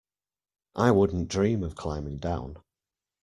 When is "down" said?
2.17-2.57